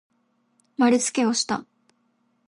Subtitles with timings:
[0.77, 1.63] まるつけをした。